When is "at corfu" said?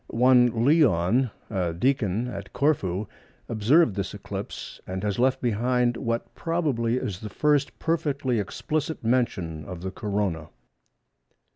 2.27-3.05